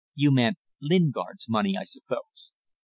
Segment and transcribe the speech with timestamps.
[0.15, 2.51] You meant Lingard's money, I suppose.